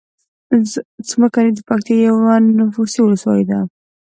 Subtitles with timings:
[1.09, 3.59] څمکنی دپکتیا یوه نفوسې ولسوالۍ ده.